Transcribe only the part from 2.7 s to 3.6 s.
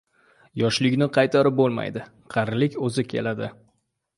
o‘zi keladi.